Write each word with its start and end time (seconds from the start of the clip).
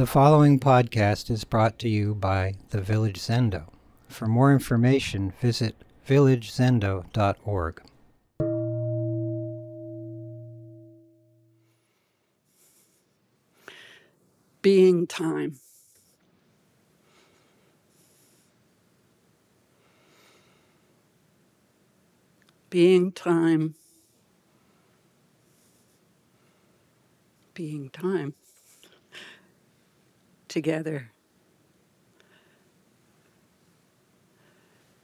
The 0.00 0.06
following 0.06 0.58
podcast 0.58 1.30
is 1.30 1.44
brought 1.44 1.78
to 1.80 1.88
you 1.90 2.14
by 2.14 2.54
the 2.70 2.80
Village 2.80 3.18
Zendo. 3.18 3.66
For 4.08 4.26
more 4.26 4.50
information, 4.50 5.34
visit 5.42 5.76
villagezendo.org. 6.08 7.82
Being 14.62 15.06
time. 15.06 15.60
Being 22.70 23.12
time. 23.12 23.74
Being 27.52 27.90
time 27.90 28.34
together. 30.50 31.12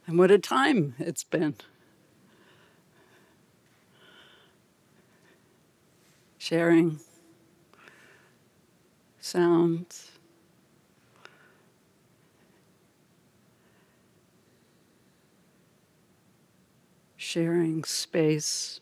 And 0.05 0.19
what 0.19 0.29
a 0.29 0.37
time 0.37 0.93
it's 0.99 1.23
been. 1.23 1.55
Sharing 6.37 6.99
sounds. 9.19 10.11
Sharing 17.17 17.83
space. 17.83 18.79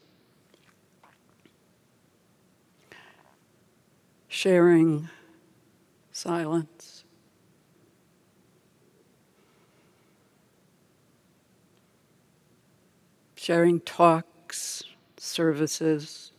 Sharing 4.28 5.10
silence. 6.26 7.04
Sharing 13.36 13.80
talks, 13.82 14.82
services, 15.18 16.32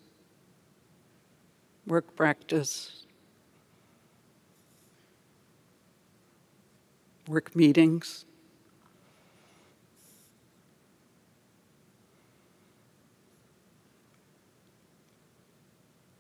work 1.87 2.17
practice, 2.17 3.05
work 7.29 7.55
meetings. 7.55 8.25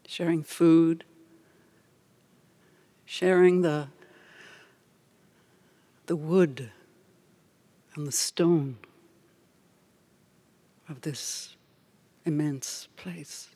Sharing 0.07 0.45
food 0.45 1.03
sharing 3.17 3.63
the, 3.63 3.89
the 6.05 6.15
wood 6.15 6.71
and 7.95 8.07
the 8.07 8.13
stone 8.13 8.77
of 10.87 11.01
this 11.01 11.57
immense 12.27 12.89
place. 12.95 13.49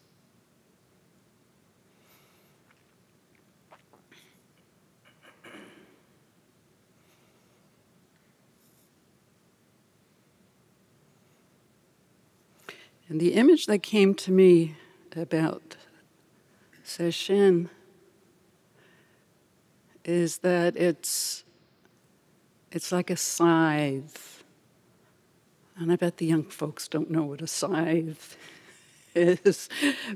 And 13.10 13.20
the 13.20 13.34
image 13.34 13.66
that 13.66 13.82
came 13.82 14.14
to 14.14 14.32
me 14.32 14.76
about 15.14 15.76
Sesshin 16.82 17.68
is 20.04 20.38
that 20.38 20.76
it's 20.76 21.44
it's 22.72 22.92
like 22.92 23.10
a 23.10 23.16
scythe. 23.16 24.44
And 25.76 25.90
I 25.90 25.96
bet 25.96 26.18
the 26.18 26.26
young 26.26 26.44
folks 26.44 26.86
don't 26.88 27.10
know 27.10 27.24
what 27.24 27.40
a 27.40 27.46
scythe 27.46 28.36
is, 29.14 29.68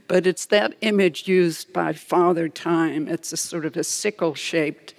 but 0.06 0.26
it's 0.26 0.46
that 0.46 0.74
image 0.82 1.26
used 1.26 1.72
by 1.72 1.92
Father 1.92 2.48
Time. 2.48 3.08
It's 3.08 3.32
a 3.32 3.36
sort 3.36 3.64
of 3.64 3.76
a 3.76 3.84
sickle 3.84 4.34
shaped 4.34 4.94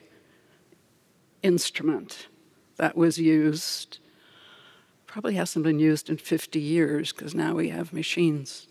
instrument 1.43 2.27
that 2.77 2.97
was 2.97 3.17
used. 3.17 3.99
Probably 5.05 5.35
hasn't 5.35 5.63
been 5.63 5.79
used 5.79 6.09
in 6.09 6.17
50 6.17 6.59
years 6.59 7.13
because 7.13 7.33
now 7.33 7.53
we 7.53 7.69
have 7.69 7.93
machines 7.93 8.67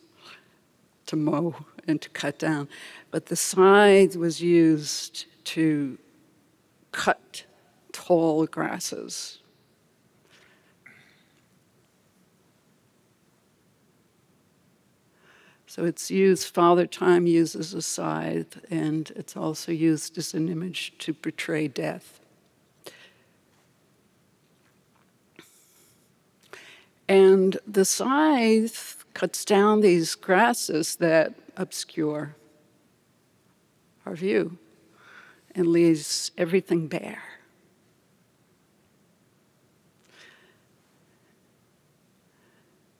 to 1.06 1.16
mow 1.16 1.54
and 1.86 2.02
to 2.02 2.10
cut 2.10 2.38
down. 2.38 2.68
But 3.10 3.26
the 3.26 3.36
scythe 3.36 4.16
was 4.16 4.42
used 4.42 5.26
to 5.44 5.98
cut 6.94 7.44
tall 7.92 8.46
grasses. 8.46 9.40
So 15.66 15.84
it's 15.84 16.08
used, 16.08 16.54
Father 16.54 16.86
Time 16.86 17.26
uses 17.26 17.74
a 17.74 17.82
scythe, 17.82 18.64
and 18.70 19.10
it's 19.16 19.36
also 19.36 19.72
used 19.72 20.16
as 20.16 20.32
an 20.32 20.48
image 20.48 20.92
to 20.98 21.12
portray 21.12 21.66
death. 21.66 22.20
And 27.08 27.58
the 27.66 27.84
scythe 27.84 29.04
cuts 29.14 29.44
down 29.44 29.80
these 29.80 30.14
grasses 30.14 30.96
that 30.96 31.34
obscure 31.56 32.36
our 34.06 34.14
view 34.14 34.58
and 35.54 35.68
leaves 35.68 36.32
everything 36.36 36.88
bare. 36.88 37.22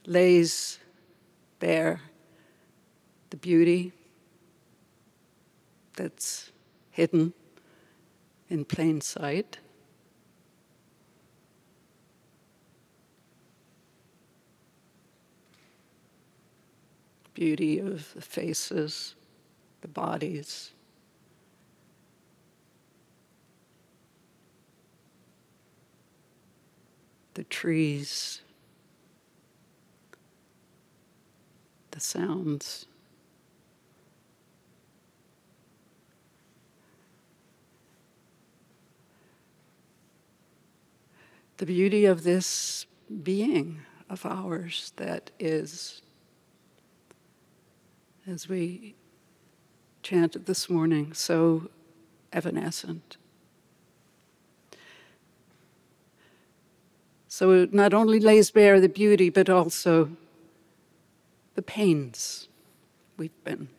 Lays 0.06 0.78
bare 1.58 2.00
the 3.30 3.36
beauty 3.36 3.92
that's 5.96 6.52
hidden 6.90 7.32
in 8.48 8.64
plain 8.64 9.00
sight. 9.00 9.58
Beauty 17.32 17.80
of 17.80 18.14
the 18.14 18.20
faces, 18.20 19.16
the 19.80 19.88
bodies. 19.88 20.73
The 27.34 27.44
trees, 27.44 28.42
the 31.90 32.00
sounds. 32.00 32.86
The 41.58 41.66
beauty 41.66 42.04
of 42.04 42.24
this 42.24 42.86
being 43.22 43.82
of 44.10 44.26
ours 44.26 44.92
that 44.96 45.30
is, 45.38 46.02
as 48.26 48.48
we 48.48 48.96
chanted 50.02 50.46
this 50.46 50.68
morning, 50.68 51.12
so 51.12 51.70
evanescent. 52.32 53.16
So 57.34 57.50
it 57.50 57.74
not 57.74 57.92
only 57.92 58.20
lays 58.20 58.52
bare 58.52 58.80
the 58.80 58.88
beauty, 58.88 59.28
but 59.28 59.50
also 59.50 60.10
the 61.56 61.62
pains 61.62 62.46
we've 63.16 63.42
been 63.42 63.70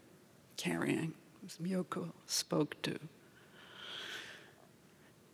carrying, 0.58 1.14
as 1.46 1.56
Miyoko 1.56 2.12
spoke 2.26 2.76
to. 2.82 3.00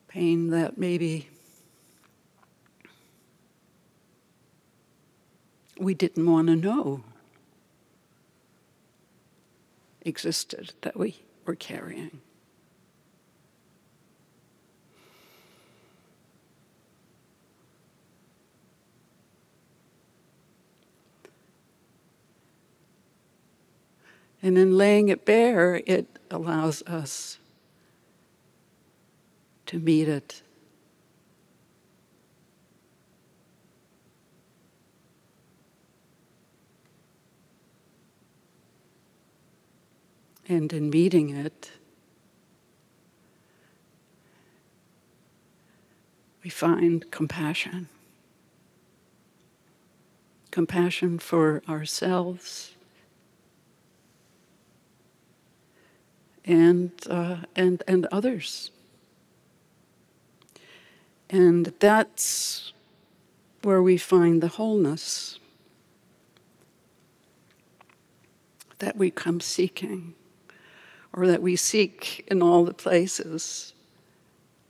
Pain 0.07 0.51
that 0.51 0.77
maybe 0.77 1.29
we 5.79 5.95
didn't 5.95 6.31
want 6.31 6.45
to 6.49 6.55
know 6.55 7.03
existed, 10.01 10.73
that 10.81 10.95
we 10.95 11.23
were 11.47 11.55
carrying. 11.55 12.21
And 24.43 24.57
in 24.57 24.75
laying 24.77 25.09
it 25.09 25.25
bare, 25.25 25.81
it 25.85 26.19
allows 26.31 26.81
us 26.83 27.37
to 29.67 29.77
meet 29.79 30.07
it. 30.07 30.41
And 40.47 40.73
in 40.73 40.89
meeting 40.89 41.29
it, 41.29 41.71
we 46.43 46.49
find 46.49 47.09
compassion. 47.11 47.87
Compassion 50.49 51.19
for 51.19 51.61
ourselves 51.69 52.75
and, 56.45 56.91
uh, 57.09 57.37
and, 57.55 57.83
and 57.87 58.07
others. 58.11 58.71
And 61.29 61.73
that's 61.79 62.73
where 63.63 63.81
we 63.81 63.97
find 63.97 64.41
the 64.41 64.47
wholeness 64.47 65.39
that 68.79 68.97
we 68.97 69.11
come 69.11 69.39
seeking, 69.39 70.15
or 71.13 71.27
that 71.27 71.41
we 71.41 71.55
seek 71.55 72.25
in 72.27 72.41
all 72.41 72.65
the 72.65 72.73
places 72.73 73.73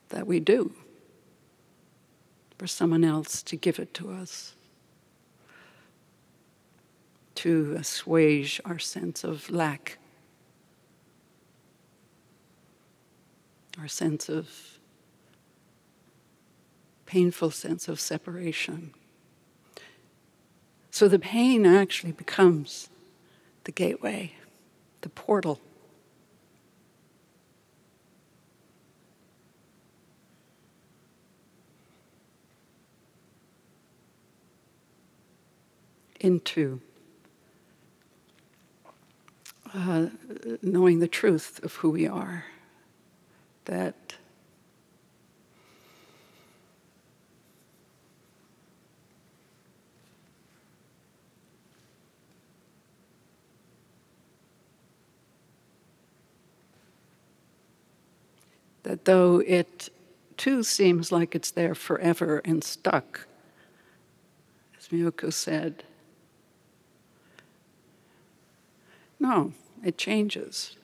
that 0.10 0.28
we 0.28 0.40
do 0.40 0.74
for 2.58 2.68
someone 2.68 3.04
else 3.04 3.42
to 3.42 3.56
give 3.56 3.80
it 3.80 3.94
to 3.94 4.12
us, 4.12 4.54
to 7.36 7.74
assuage 7.80 8.60
our 8.66 8.78
sense 8.78 9.24
of 9.24 9.50
lack, 9.50 9.98
our 13.80 13.88
sense 13.88 14.30
of 14.30 14.80
painful 17.06 17.52
sense 17.52 17.88
of 17.88 18.00
separation. 18.00 18.94
So 20.92 21.08
the 21.08 21.20
pain 21.20 21.66
actually 21.66 22.12
becomes 22.12 22.90
the 23.64 23.72
gateway, 23.72 24.34
the 25.02 25.10
portal. 25.10 25.60
into 36.22 36.80
uh, 39.74 40.06
knowing 40.62 41.00
the 41.00 41.08
truth 41.08 41.60
of 41.64 41.74
who 41.76 41.90
we 41.90 42.08
are. 42.08 42.46
That 43.66 44.16
that 58.84 59.06
though 59.06 59.40
it 59.46 59.90
too 60.38 60.64
seems 60.64 61.12
like 61.12 61.36
it's 61.36 61.52
there 61.52 61.76
forever 61.76 62.42
and 62.44 62.64
stuck, 62.64 63.28
as 64.78 64.88
Miyoko 64.88 65.32
said, 65.32 65.84
No, 69.20 69.54
it 69.86 70.00
changes. 70.00 70.78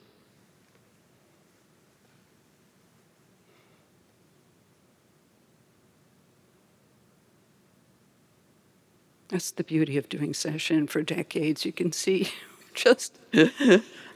That's 9.28 9.50
the 9.50 9.64
beauty 9.64 9.98
of 9.98 10.08
doing 10.08 10.32
sesshin 10.32 10.88
for 10.88 11.02
decades. 11.02 11.64
You 11.64 11.72
can 11.72 11.92
see 11.92 12.30
just 12.74 13.18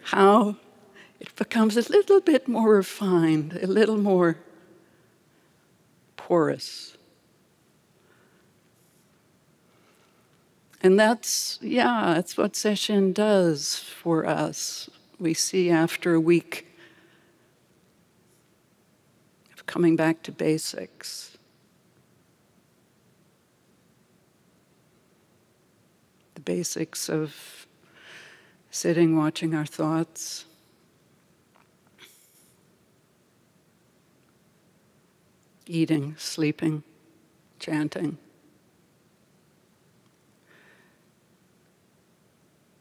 how 0.04 0.56
it 1.20 1.34
becomes 1.36 1.76
a 1.76 1.92
little 1.92 2.20
bit 2.20 2.48
more 2.48 2.76
refined, 2.76 3.58
a 3.62 3.66
little 3.66 3.98
more 3.98 4.38
porous. 6.16 6.96
And 10.82 10.98
that's, 10.98 11.58
yeah, 11.62 12.14
that's 12.14 12.36
what 12.36 12.54
sesshin 12.54 13.14
does 13.14 13.76
for 13.76 14.26
us. 14.26 14.90
We 15.20 15.34
see 15.34 15.70
after 15.70 16.14
a 16.14 16.20
week 16.20 16.66
of 19.52 19.66
coming 19.66 19.94
back 19.94 20.22
to 20.24 20.32
basics. 20.32 21.31
The 26.44 26.52
basics 26.54 27.08
of 27.08 27.66
sitting, 28.68 29.16
watching 29.16 29.54
our 29.54 29.64
thoughts. 29.64 30.44
Eating, 35.66 36.16
sleeping, 36.18 36.82
chanting. 37.60 38.18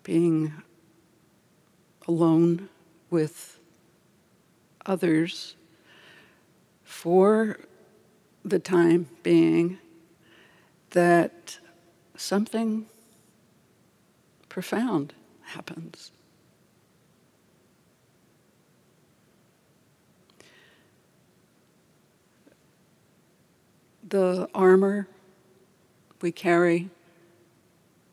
being 0.03 0.51
alone 2.07 2.67
with 3.11 3.59
others 4.85 5.55
for 6.83 7.59
the 8.43 8.57
time 8.57 9.07
being 9.21 9.77
that 10.89 11.59
something 12.17 12.87
profound 14.51 15.13
happens. 15.43 16.11
The 24.05 24.49
armor 24.53 25.07
we 26.21 26.33
carry 26.33 26.89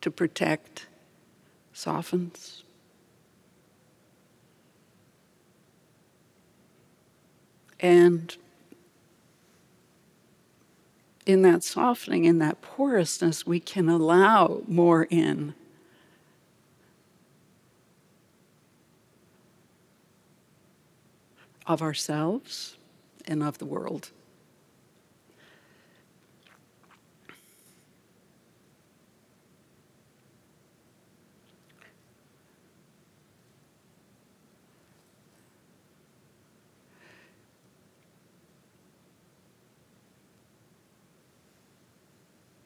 to 0.00 0.12
protect 0.12 0.86
softens. 1.72 2.62
And 7.80 8.36
in 11.26 11.42
that 11.42 11.64
softening, 11.64 12.26
in 12.26 12.38
that 12.38 12.62
porousness, 12.62 13.44
we 13.44 13.58
can 13.58 13.88
allow 13.88 14.62
more 14.68 15.08
in. 15.10 15.54
Of 21.68 21.82
ourselves 21.82 22.76
and 23.26 23.42
of 23.42 23.58
the 23.58 23.66
world. 23.66 24.10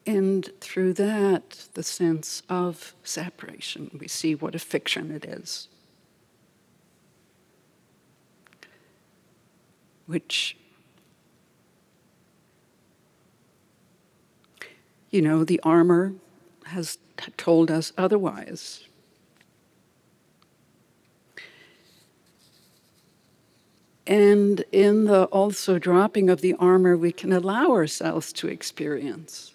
And 0.05 0.49
through 0.61 0.93
that, 0.93 1.67
the 1.73 1.83
sense 1.83 2.41
of 2.49 2.93
separation, 3.03 3.97
we 3.99 4.07
see 4.07 4.33
what 4.33 4.55
a 4.55 4.59
fiction 4.59 5.11
it 5.11 5.25
is. 5.25 5.67
Which, 10.05 10.57
you 15.09 15.21
know, 15.21 15.43
the 15.43 15.59
armor 15.63 16.13
has 16.65 16.97
told 17.37 17.71
us 17.71 17.93
otherwise. 17.97 18.85
And 24.05 24.65
in 24.71 25.05
the 25.05 25.25
also 25.25 25.79
dropping 25.79 26.29
of 26.29 26.41
the 26.41 26.55
armor, 26.55 26.97
we 26.97 27.13
can 27.13 27.31
allow 27.31 27.71
ourselves 27.71 28.33
to 28.33 28.49
experience 28.49 29.53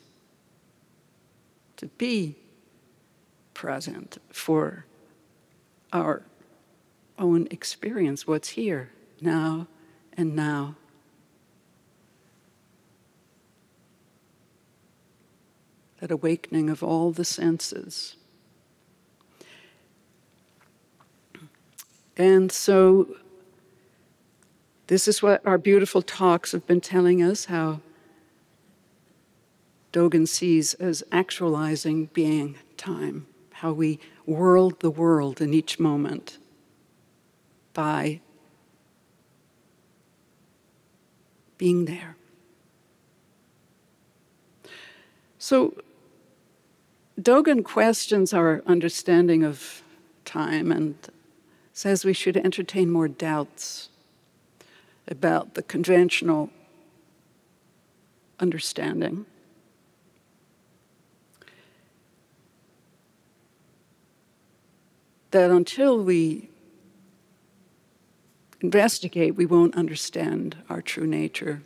to 1.77 1.87
be 1.87 2.35
present 3.55 4.19
for 4.31 4.85
our 5.93 6.23
own 7.19 7.47
experience, 7.51 8.27
what's 8.27 8.51
here, 8.51 8.91
now 9.21 9.67
and 10.19 10.35
now. 10.35 10.75
That 16.01 16.11
awakening 16.11 16.69
of 16.69 16.83
all 16.83 17.13
the 17.13 17.25
senses. 17.25 18.17
And 22.17 22.51
so, 22.51 23.17
this 24.89 25.07
is 25.07 25.23
what 25.23 25.45
our 25.47 25.59
beautiful 25.59 26.03
talks 26.03 26.53
have 26.53 26.67
been 26.67 26.81
telling 26.81 27.23
us 27.23 27.45
how 27.45 27.81
Dogen 29.93 30.27
sees 30.27 30.75
as 30.75 31.05
actualizing 31.13 32.07
being 32.07 32.57
time, 32.77 33.27
how 33.53 33.73
we 33.73 34.01
world 34.27 34.81
the 34.81 34.91
world 34.91 35.41
in 35.41 35.55
each 35.55 35.79
moment 35.79 36.39
by 37.73 38.21
being 41.59 41.85
there. 41.85 42.17
So, 45.39 45.75
Dogen 47.21 47.65
questions 47.65 48.33
our 48.33 48.63
understanding 48.67 49.43
of 49.43 49.83
time 50.25 50.71
and 50.71 50.95
says 51.73 52.05
we 52.05 52.13
should 52.13 52.37
entertain 52.37 52.91
more 52.91 53.09
doubts 53.09 53.89
about 55.09 55.55
the 55.55 55.63
conventional 55.63 56.51
understanding. 58.39 59.27
That 65.31 65.51
until 65.51 66.03
we 66.03 66.51
investigate, 68.61 69.37
we 69.37 69.47
won't 69.47 69.77
understand 69.77 70.57
our 70.69 70.83
true 70.83 71.07
nature. 71.07 71.63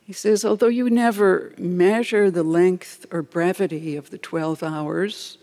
He 0.00 0.12
says, 0.12 0.44
although 0.44 0.68
you 0.68 0.90
never 0.90 1.52
measure 1.56 2.30
the 2.30 2.42
length 2.42 3.06
or 3.12 3.22
brevity 3.22 3.96
of 3.96 4.10
the 4.10 4.18
12 4.18 4.62
hours, 4.62 5.38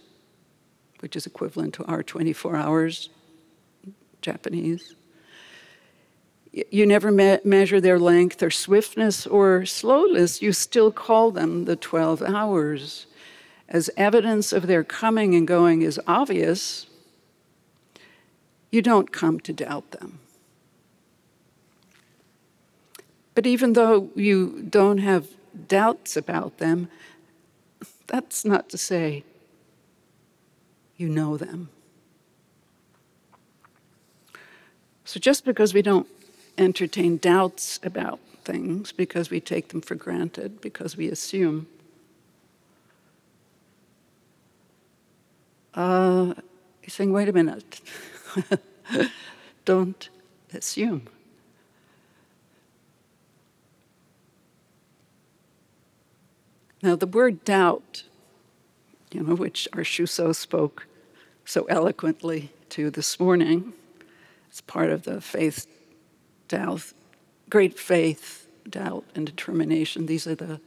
which 1.00 1.16
is 1.16 1.26
equivalent 1.26 1.74
to 1.76 1.86
our 1.86 2.04
24 2.04 2.56
hours, 2.58 3.10
Japanese, 4.22 4.96
you 6.52 6.86
never 6.86 7.12
me- 7.12 7.40
measure 7.44 7.80
their 7.80 8.00
length 8.00 8.42
or 8.42 8.50
swiftness 8.50 9.28
or 9.28 9.66
slowness, 9.66 10.42
you 10.42 10.52
still 10.52 10.92
call 10.92 11.32
them 11.32 11.66
the 11.66 11.76
12 11.76 12.22
hours. 12.24 13.06
As 13.70 13.90
evidence 13.96 14.52
of 14.52 14.68
their 14.68 14.84
coming 14.84 15.36
and 15.36 15.48
going 15.48 15.82
is 15.82 16.00
obvious, 16.08 16.88
you 18.72 18.82
don't 18.82 19.12
come 19.12 19.40
to 19.42 19.54
doubt 19.54 19.92
them. 19.92 20.20
But 23.36 23.46
even 23.46 23.74
though 23.74 24.10
you 24.16 24.66
don't 24.70 24.98
have 24.98 25.28
doubts 25.68 26.18
about 26.18 26.58
them, 26.58 26.90
that's 28.08 28.44
not 28.44 28.70
to 28.70 28.78
say 28.78 29.24
you 30.98 31.08
know 31.08 31.38
them. 31.38 31.70
So 35.06 35.20
just 35.20 35.46
because 35.46 35.74
we 35.74 35.82
don't 35.82 36.08
entertain 36.58 37.18
doubts 37.18 37.80
about 37.84 38.20
things, 38.44 38.92
because 38.92 39.30
we 39.30 39.40
take 39.40 39.70
them 39.70 39.82
for 39.82 39.96
granted, 39.96 40.60
because 40.60 40.98
we 40.98 41.08
assume, 41.08 41.68
uh, 45.76 46.34
you're 46.82 46.90
saying, 46.90 47.14
wait 47.14 47.30
a 47.30 47.34
minute. 47.34 47.82
Don't 49.66 50.10
assume. 50.54 51.08
Now, 56.82 56.96
the 56.96 57.08
word 57.08 57.44
doubt, 57.44 58.04
you 59.12 59.22
know, 59.22 59.36
which 59.36 59.68
our 59.74 59.84
spoke 59.84 60.88
so 61.44 61.64
eloquently 61.66 62.52
to 62.70 62.92
this 62.92 63.20
morning, 63.20 63.74
it's 64.50 64.62
part 64.62 64.90
of 64.90 65.04
the 65.04 65.20
faith, 65.20 65.66
doubt, 66.48 66.94
great 67.50 67.80
faith, 67.80 68.48
doubt, 68.70 69.06
and 69.16 69.26
determination. 69.26 70.06
These 70.06 70.28
are 70.28 70.36
the, 70.36 70.62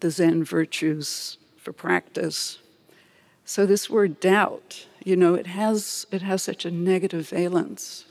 the 0.00 0.10
Zen 0.10 0.44
virtues 0.44 1.38
for 1.56 1.72
practice. 1.72 2.58
So, 3.44 3.66
this 3.66 3.90
word 3.90 4.20
doubt, 4.20 4.86
you 5.04 5.16
know, 5.16 5.34
it 5.34 5.46
has, 5.46 6.06
it 6.10 6.22
has 6.22 6.42
such 6.42 6.64
a 6.64 6.70
negative 6.70 7.28
valence. 7.28 8.06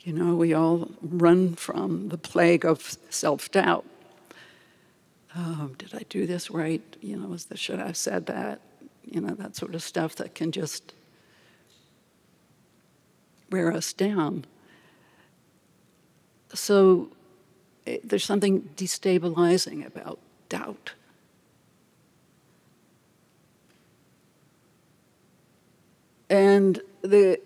You 0.00 0.14
know, 0.14 0.34
we 0.34 0.54
all 0.54 0.90
run 1.02 1.54
from 1.54 2.08
the 2.08 2.16
plague 2.16 2.64
of 2.64 2.96
self 3.10 3.50
doubt. 3.50 3.84
Um, 5.34 5.74
did 5.76 5.94
I 5.94 6.04
do 6.08 6.26
this 6.26 6.50
right? 6.50 6.82
You 7.02 7.18
know, 7.18 7.28
was 7.28 7.44
the, 7.44 7.58
should 7.58 7.78
I 7.78 7.88
have 7.88 7.96
said 7.96 8.24
that? 8.26 8.60
You 9.04 9.20
know, 9.20 9.34
that 9.34 9.54
sort 9.54 9.74
of 9.74 9.82
stuff 9.82 10.16
that 10.16 10.34
can 10.34 10.50
just 10.50 10.94
wear 13.50 13.72
us 13.72 13.92
down. 13.92 14.46
So 16.54 17.10
it, 17.84 17.90
eh, 17.90 17.98
there's 18.04 18.24
something 18.24 18.70
destabilizing 18.76 19.86
about 19.86 20.18
doubt. 20.48 20.92
And 26.30 26.80
the 27.02 27.40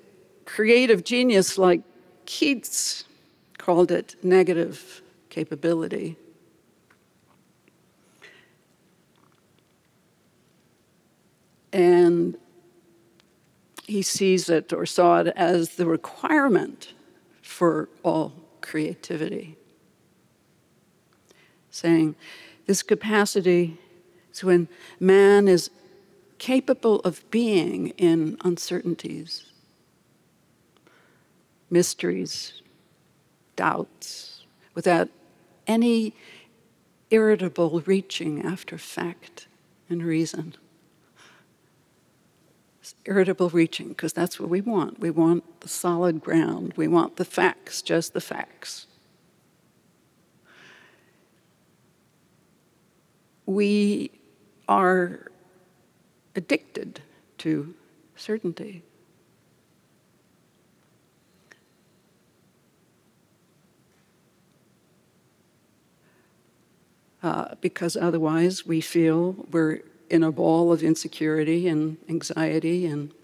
creative 0.44 1.04
genius 1.04 1.56
like 1.58 1.82
Keats 2.26 3.04
called 3.58 3.90
it 3.90 4.16
negative 4.22 5.02
capability. 5.30 6.16
And 11.72 12.36
he 13.86 14.02
sees 14.02 14.48
it 14.48 14.72
or 14.72 14.84
saw 14.86 15.20
it 15.20 15.28
as 15.36 15.76
the 15.76 15.86
requirement 15.86 16.92
for 17.40 17.88
all 18.02 18.32
creativity. 18.60 19.56
Saying 21.70 22.14
this 22.66 22.82
capacity 22.82 23.78
is 24.32 24.44
when 24.44 24.68
man 25.00 25.48
is 25.48 25.70
capable 26.42 26.98
of 27.02 27.22
being 27.30 27.90
in 27.90 28.36
uncertainties, 28.44 29.44
mysteries, 31.70 32.62
doubts, 33.54 34.42
without 34.74 35.08
any 35.68 36.12
irritable 37.12 37.80
reaching 37.86 38.44
after 38.44 38.76
fact 38.76 39.46
and 39.88 40.02
reason. 40.02 40.52
It's 42.80 42.96
irritable 43.04 43.50
reaching, 43.50 43.90
because 43.90 44.12
that's 44.12 44.40
what 44.40 44.48
we 44.48 44.60
want. 44.60 44.98
We 44.98 45.10
want 45.10 45.60
the 45.60 45.68
solid 45.68 46.20
ground, 46.20 46.72
we 46.76 46.88
want 46.88 47.18
the 47.18 47.24
facts, 47.24 47.82
just 47.82 48.14
the 48.14 48.20
facts. 48.20 48.88
We 53.46 54.10
are 54.66 55.28
addicted 56.34 57.00
to 57.38 57.74
certainty. 58.16 58.82
Uh, 67.22 67.54
because 67.60 67.96
otherwise 67.96 68.66
we 68.66 68.80
feel 68.80 69.46
we're 69.50 69.80
in 70.10 70.24
a 70.24 70.32
ball 70.32 70.72
of 70.72 70.82
insecurity 70.82 71.68
and 71.68 71.96
anxiety, 72.08 72.84
and 72.84 73.14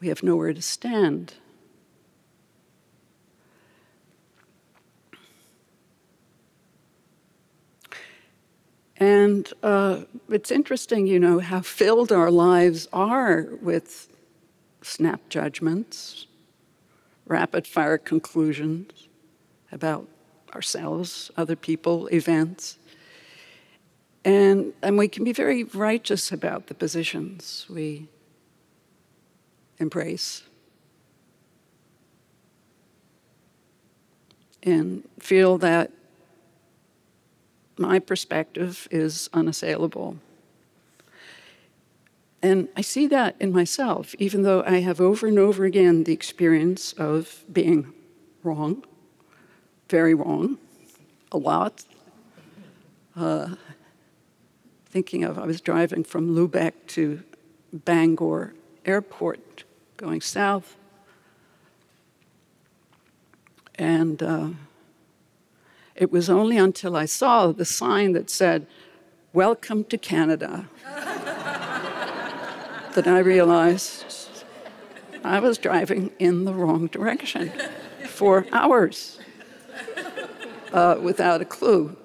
we 0.00 0.08
have 0.08 0.22
nowhere 0.22 0.52
to 0.52 0.60
stand. 0.60 1.34
And 9.02 9.52
uh, 9.64 10.02
it's 10.28 10.52
interesting, 10.52 11.08
you 11.08 11.18
know, 11.18 11.40
how 11.40 11.60
filled 11.60 12.12
our 12.12 12.30
lives 12.30 12.86
are 12.92 13.48
with 13.60 14.06
snap 14.80 15.20
judgments, 15.28 16.28
rapid 17.26 17.66
fire 17.66 17.98
conclusions 17.98 19.08
about 19.72 20.06
ourselves, 20.54 21.32
other 21.36 21.56
people, 21.56 22.06
events. 22.12 22.78
And, 24.24 24.72
and 24.82 24.96
we 24.96 25.08
can 25.08 25.24
be 25.24 25.32
very 25.32 25.64
righteous 25.64 26.30
about 26.30 26.68
the 26.68 26.74
positions 26.74 27.66
we 27.68 28.06
embrace. 29.78 30.44
And 34.62 35.02
feel 35.18 35.58
that 35.58 35.90
my 37.78 37.98
perspective 37.98 38.88
is 38.90 39.28
unassailable. 39.32 40.16
And 42.42 42.68
I 42.76 42.80
see 42.80 43.06
that 43.06 43.36
in 43.38 43.52
myself, 43.52 44.14
even 44.18 44.42
though 44.42 44.62
I 44.66 44.80
have 44.80 45.00
over 45.00 45.28
and 45.28 45.38
over 45.38 45.64
again 45.64 46.04
the 46.04 46.12
experience 46.12 46.92
of 46.94 47.44
being 47.52 47.92
wrong, 48.42 48.84
very 49.88 50.14
wrong, 50.14 50.58
a 51.30 51.38
lot. 51.38 51.84
Uh, 53.14 53.54
thinking 54.86 55.22
of, 55.22 55.38
I 55.38 55.46
was 55.46 55.60
driving 55.60 56.02
from 56.02 56.34
Lubec 56.34 56.72
to 56.88 57.22
Bangor 57.72 58.54
Airport 58.84 59.64
going 59.96 60.20
south. 60.20 60.76
And 63.76 64.22
uh, 64.22 64.48
it 65.94 66.10
was 66.10 66.30
only 66.30 66.56
until 66.58 66.96
I 66.96 67.04
saw 67.04 67.52
the 67.52 67.64
sign 67.64 68.12
that 68.12 68.30
said, 68.30 68.66
Welcome 69.32 69.84
to 69.84 69.96
Canada, 69.96 70.68
that 72.94 73.06
I 73.06 73.18
realized 73.20 74.04
I 75.24 75.40
was 75.40 75.56
driving 75.56 76.10
in 76.18 76.44
the 76.44 76.52
wrong 76.52 76.88
direction 76.88 77.52
for 78.06 78.46
hours. 78.52 79.18
uh, 80.72 80.96
without 81.00 81.40
a 81.40 81.44
clue. 81.44 81.96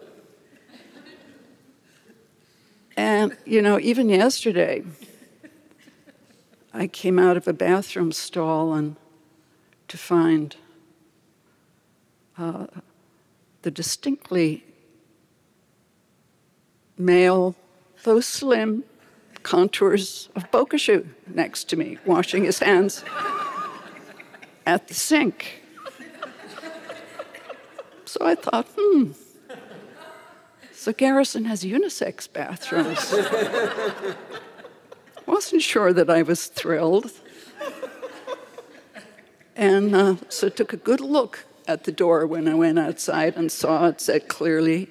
And, 2.95 3.37
you 3.45 3.61
know, 3.61 3.79
even 3.79 4.09
yesterday, 4.09 4.83
I 6.73 6.87
came 6.87 7.19
out 7.19 7.37
of 7.37 7.47
a 7.47 7.53
bathroom 7.53 8.11
stall 8.11 8.73
and 8.73 8.95
to 9.87 9.97
find 9.97 10.55
uh, 12.37 12.67
the 13.67 13.71
distinctly 13.71 14.63
male, 16.97 17.53
though 18.03 18.21
slim, 18.21 18.85
contours 19.43 20.29
of 20.37 20.49
Bokashu 20.51 21.05
next 21.27 21.65
to 21.65 21.75
me, 21.75 21.97
washing 22.05 22.45
his 22.45 22.59
hands 22.59 23.03
at 24.65 24.87
the 24.87 24.93
sink. 24.93 25.63
So 28.05 28.25
I 28.25 28.35
thought, 28.35 28.67
hmm, 28.73 29.11
so 30.71 30.93
Garrison 30.93 31.43
has 31.43 31.65
unisex 31.65 32.31
bathrooms. 32.31 33.13
Wasn't 35.25 35.61
sure 35.61 35.91
that 35.91 36.09
I 36.09 36.21
was 36.21 36.45
thrilled. 36.45 37.11
And 39.57 39.93
uh, 39.93 40.15
so 40.29 40.47
took 40.47 40.71
a 40.71 40.77
good 40.77 41.01
look 41.01 41.46
at 41.67 41.83
the 41.83 41.91
door 41.91 42.25
when 42.25 42.47
I 42.47 42.53
went 42.53 42.79
outside 42.79 43.35
and 43.35 43.51
saw 43.51 43.87
it 43.87 43.99
said 44.01 44.27
clearly 44.27 44.89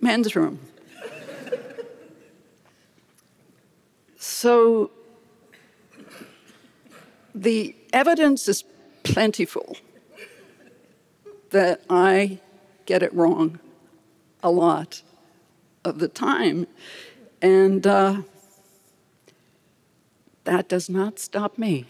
men's 0.00 0.34
room. 0.34 0.58
so 4.18 4.90
the 7.34 7.76
evidence 7.92 8.48
is 8.48 8.64
plentiful 9.02 9.76
that 11.50 11.82
I 11.88 12.40
get 12.86 13.02
it 13.02 13.12
wrong 13.14 13.60
a 14.42 14.50
lot 14.50 15.02
of 15.84 15.98
the 15.98 16.08
time. 16.08 16.66
And 17.42 17.86
uh, 17.86 18.22
that 20.44 20.68
does 20.68 20.88
not 20.88 21.18
stop 21.18 21.58
me 21.58 21.86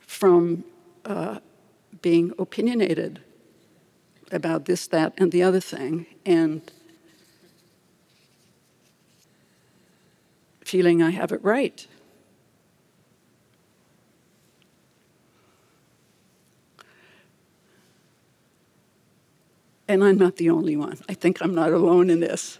from 0.00 0.64
uh, 1.04 1.38
being 2.02 2.32
opinionated 2.38 3.20
about 4.30 4.64
this, 4.64 4.86
that, 4.88 5.14
and 5.16 5.30
the 5.30 5.42
other 5.42 5.60
thing, 5.60 6.06
and 6.26 6.62
feeling 10.64 11.02
I 11.02 11.10
have 11.10 11.32
it 11.32 11.42
right. 11.44 11.86
And 19.86 20.02
I'm 20.02 20.16
not 20.16 20.36
the 20.36 20.48
only 20.48 20.76
one. 20.76 20.98
I 21.08 21.14
think 21.14 21.42
I'm 21.42 21.54
not 21.54 21.72
alone 21.72 22.08
in 22.08 22.20
this. 22.20 22.58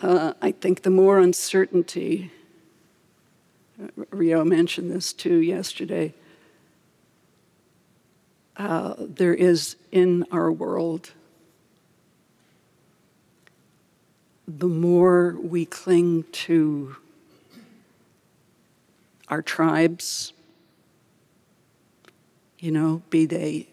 Uh, 0.00 0.34
I 0.40 0.52
think 0.52 0.82
the 0.82 0.90
more 0.90 1.18
uncertainty, 1.18 2.30
uh, 3.82 3.88
Rio 4.10 4.44
mentioned 4.44 4.90
this 4.90 5.12
too 5.12 5.38
yesterday, 5.38 6.14
uh, 8.60 8.94
there 8.98 9.32
is 9.32 9.76
in 9.90 10.26
our 10.30 10.52
world, 10.52 11.12
the 14.46 14.68
more 14.68 15.34
we 15.42 15.64
cling 15.64 16.24
to 16.30 16.94
our 19.28 19.40
tribes, 19.40 20.34
you 22.58 22.70
know, 22.70 23.00
be 23.08 23.24
they 23.24 23.66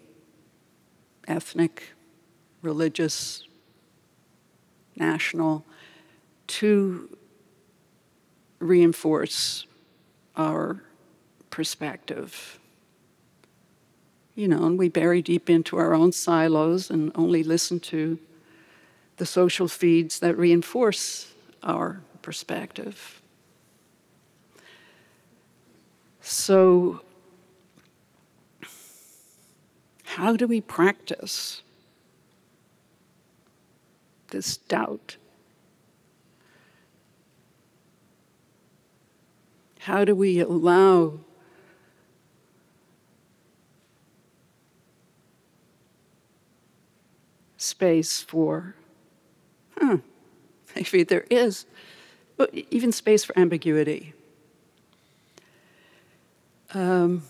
ethnic, 1.26 1.92
religious, 2.62 3.44
national, 4.96 5.66
to 6.46 7.14
reinforce 8.58 9.66
our 10.34 10.82
perspective. 11.50 12.58
You 14.38 14.46
know, 14.46 14.66
and 14.66 14.78
we 14.78 14.88
bury 14.88 15.20
deep 15.20 15.50
into 15.50 15.78
our 15.78 15.92
own 15.92 16.12
silos 16.12 16.90
and 16.90 17.10
only 17.16 17.42
listen 17.42 17.80
to 17.80 18.20
the 19.16 19.26
social 19.26 19.66
feeds 19.66 20.20
that 20.20 20.38
reinforce 20.38 21.34
our 21.64 22.02
perspective. 22.22 23.20
So, 26.20 27.00
how 30.04 30.36
do 30.36 30.46
we 30.46 30.60
practice 30.60 31.62
this 34.30 34.56
doubt? 34.56 35.16
How 39.80 40.04
do 40.04 40.14
we 40.14 40.38
allow 40.38 41.18
space 47.58 48.22
for, 48.22 48.74
huh, 49.78 49.98
maybe 50.74 51.02
there 51.02 51.26
is, 51.28 51.66
but 52.38 52.54
even 52.54 52.92
space 52.92 53.24
for 53.24 53.38
ambiguity? 53.38 54.14
Um, 56.72 57.24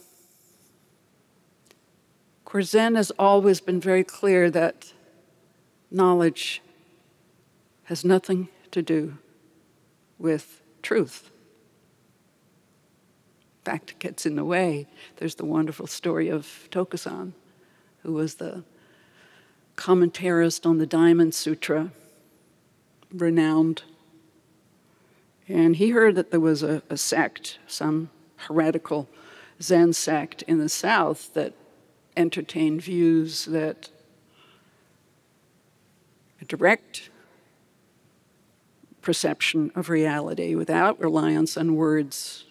Zen 2.63 2.95
has 2.95 3.11
always 3.19 3.61
been 3.61 3.81
very 3.81 4.05
clear 4.05 4.51
that 4.51 4.93
knowledge 5.91 6.63
has 7.85 8.05
nothing 8.05 8.49
to 8.71 8.83
do 8.83 9.19
with 10.19 10.61
truth. 10.83 11.31
Fact, 13.65 13.99
gets 13.99 14.27
in 14.27 14.37
the 14.37 14.45
way. 14.45 14.87
There's 15.17 15.37
the 15.37 15.45
wonderful 15.45 15.87
story 15.87 16.29
of 16.29 16.69
Tokusan, 16.71 17.33
who 18.03 18.13
was 18.13 18.37
the 18.37 18.65
commentarist 19.79 20.67
on 20.67 20.79
the 20.79 20.87
Diamond 20.87 21.35
Sutra, 21.35 21.93
renowned. 23.13 23.85
And 25.47 25.77
he 25.77 25.91
heard 25.91 26.17
that 26.17 26.33
there 26.33 26.41
was 26.41 26.65
a, 26.65 26.83
a 26.91 26.97
sect, 26.97 27.59
some 27.69 28.11
heretical 28.37 29.09
Zen 29.63 29.93
sect 29.93 30.43
in 30.43 30.59
the 30.59 30.69
South, 30.69 31.33
that 31.35 31.55
entertained 32.17 32.83
views 32.83 33.45
that 33.45 33.89
a 36.41 36.45
direct 36.45 37.09
perception 39.01 39.71
of 39.77 39.89
reality 39.89 40.57
without 40.57 41.01
reliance 41.01 41.57
on 41.57 41.77
words 41.77 42.45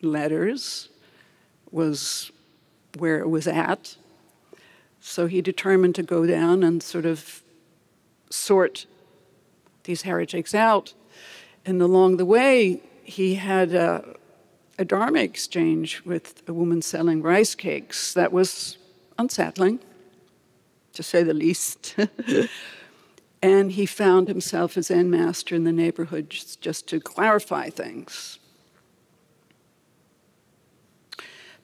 and 0.00 0.10
letters 0.10 0.88
was 1.70 2.32
where 2.98 3.20
it 3.20 3.28
was 3.28 3.46
at. 3.46 3.96
So 5.08 5.28
he 5.28 5.40
determined 5.40 5.94
to 5.94 6.02
go 6.02 6.26
down 6.26 6.64
and 6.64 6.82
sort 6.82 7.06
of 7.06 7.40
sort 8.28 8.86
these 9.84 10.02
heretics 10.02 10.52
out. 10.52 10.94
And 11.64 11.80
along 11.80 12.16
the 12.16 12.26
way, 12.26 12.82
he 13.04 13.36
had 13.36 13.72
a, 13.72 14.16
a 14.80 14.84
Dharma 14.84 15.20
exchange 15.20 16.02
with 16.04 16.42
a 16.48 16.52
woman 16.52 16.82
selling 16.82 17.22
rice 17.22 17.54
cakes 17.54 18.14
that 18.14 18.32
was 18.32 18.78
unsettling, 19.16 19.78
to 20.92 21.04
say 21.04 21.22
the 21.22 21.34
least. 21.34 21.96
And 23.42 23.72
he 23.72 23.86
found 23.86 24.26
himself 24.26 24.76
a 24.76 24.82
Zen 24.82 25.10
master 25.10 25.54
in 25.54 25.64
the 25.64 25.70
neighborhood 25.70 26.30
just, 26.30 26.60
just 26.62 26.88
to 26.88 26.98
clarify 26.98 27.68
things. 27.68 28.38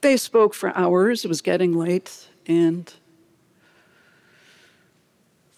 They 0.03 0.19
spoke 0.19 0.53
for 0.55 0.77
hours. 0.77 1.25
It 1.25 1.29
was 1.29 1.41
getting 1.41 1.73
late, 1.73 2.29
and 2.47 2.93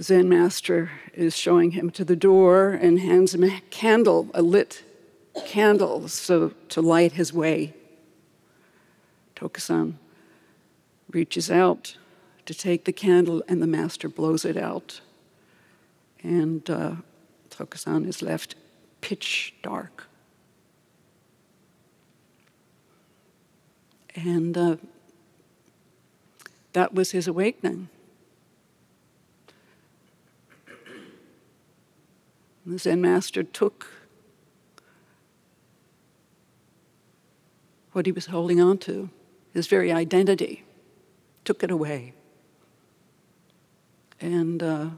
Zen 0.05 0.29
master 0.29 0.91
is 1.15 1.37
showing 1.37 1.71
him 1.71 1.91
to 1.91 2.05
the 2.05 2.17
door 2.17 2.71
and 2.71 3.01
hands 3.01 3.35
him 3.35 3.43
a 3.43 3.63
candle, 3.71 4.29
a 4.35 4.43
lit 4.43 4.83
candle, 5.47 6.09
so 6.09 6.53
to 6.69 6.83
light 6.83 7.13
his 7.13 7.33
way. 7.33 7.73
Tokusan 9.35 9.95
reaches 11.11 11.51
out 11.51 11.97
to 12.45 12.53
take 12.53 12.85
the 12.85 12.93
candle, 12.93 13.43
and 13.49 13.63
the 13.63 13.67
master 13.67 14.09
blows 14.09 14.45
it 14.45 14.59
out 14.59 15.01
and 16.25 16.69
uh, 16.71 16.97
Tokusan 17.51 18.09
is 18.09 18.23
left 18.23 18.57
pitch 19.01 19.55
dark. 19.63 20.09
And 24.17 24.57
uh, 24.57 24.77
that 26.73 26.95
was 26.95 27.11
his 27.11 27.29
awakening. 27.29 27.89
The 32.75 32.81
Zen 32.81 33.01
master 33.03 33.45
took 33.45 33.87
what 37.93 38.05
he 38.05 38.11
was 38.11 38.27
holding 38.27 38.61
on 38.61 38.79
to, 38.79 39.11
his 39.53 39.69
very 39.69 39.93
identity, 39.93 40.65
took 41.45 41.63
it 41.63 41.71
away. 41.71 42.15
And 44.21 44.61
uh, 44.61 44.89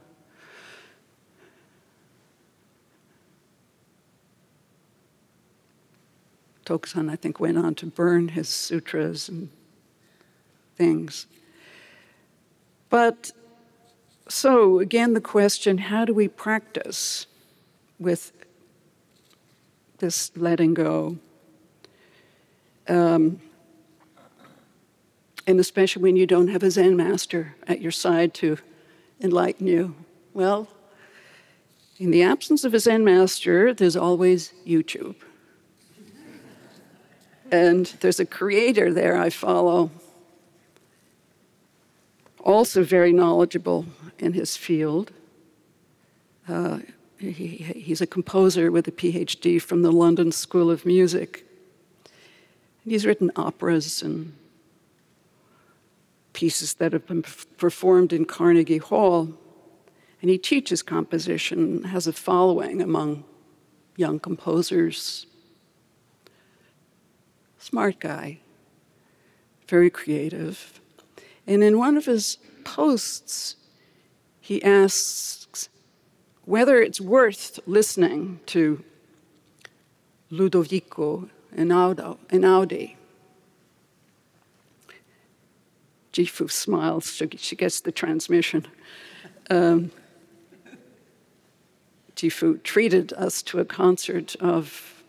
I 6.66 7.16
think, 7.16 7.38
went 7.38 7.58
on 7.58 7.74
to 7.74 7.86
burn 7.86 8.28
his 8.28 8.48
sutras 8.48 9.28
and 9.28 9.50
things. 10.76 11.26
But 12.88 13.32
so, 14.30 14.78
again, 14.78 15.12
the 15.12 15.20
question 15.20 15.76
how 15.76 16.06
do 16.06 16.14
we 16.14 16.26
practice 16.26 17.26
with 17.98 18.32
this 19.98 20.30
letting 20.37 20.74
go? 20.74 21.16
Um, 22.88 23.40
and 25.46 25.61
especially 25.61 26.02
when 26.02 26.16
you 26.16 26.26
don't 26.26 26.48
have 26.48 26.62
a 26.62 26.70
Zen 26.70 26.96
master 26.96 27.54
at 27.66 27.80
your 27.80 27.92
side 27.92 28.35
to 28.35 28.59
enlighten 29.20 29.66
you. 29.66 29.94
Well, 30.35 30.68
in 31.98 32.11
the 32.11 32.22
absence 32.22 32.64
of 32.64 32.74
a 32.74 32.80
Zen 32.80 33.04
master, 33.04 33.72
there's 33.72 33.96
always 33.96 34.52
YouTube. 34.66 35.16
And 37.50 37.87
there's 38.00 38.20
a 38.20 38.26
creator 38.26 38.92
there 38.92 39.16
I 39.16 39.30
follow, 39.30 39.90
also 42.40 42.82
very 42.82 43.12
knowledgeable 43.12 43.87
in 44.18 44.32
his 44.32 44.56
field. 44.56 45.12
Uh, 46.48 46.80
he, 47.18 47.33
he's 47.76 48.00
a 48.00 48.07
composer 48.07 48.70
with 48.70 48.87
a 48.88 48.92
PhD 48.92 49.61
from 49.61 49.83
the 49.83 49.92
London 49.92 50.33
School 50.33 50.70
of 50.70 50.85
Music. 50.85 51.44
He's 52.85 53.07
written 53.07 53.33
operas 53.37 54.02
and 54.02 54.35
pieces 56.33 56.74
that 56.74 56.92
have 56.92 57.07
been 57.07 57.22
performed 57.57 58.12
in 58.12 58.26
Carnegie 58.26 58.79
Hall. 58.79 59.33
And 60.20 60.31
he 60.31 60.38
teaches 60.38 60.83
composition, 60.83 61.85
has 61.85 62.07
a 62.07 62.12
following 62.12 62.83
among 62.83 63.24
young 63.96 64.18
composers. 64.18 65.26
Smart 67.59 67.98
guy, 67.98 68.38
very 69.68 69.90
creative. 69.90 70.81
And 71.46 71.64
in 71.64 71.79
one 71.79 71.96
of 71.96 72.05
his 72.05 72.38
posts, 72.64 73.57
he 74.40 74.62
asks 74.62 75.45
whether 76.46 76.80
it's 76.80 77.00
worth 77.00 77.61
listening 77.66 78.40
to 78.46 78.82
Ludovico 80.30 81.28
Einaudi 81.56 82.96
Jifu 86.16 86.50
smiles. 86.50 87.14
She, 87.14 87.28
she 87.37 87.56
gets 87.56 87.80
the 87.80 87.92
transmission. 87.92 88.66
Um, 89.50 89.90
Jifu 92.14 92.62
treated 92.62 93.12
us 93.12 93.42
to 93.42 93.61
a 93.61 93.64
concert 93.66 94.35
of 94.37 95.04